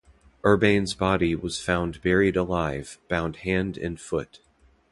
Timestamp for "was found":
1.35-2.01